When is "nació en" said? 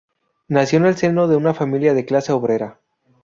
0.47-0.85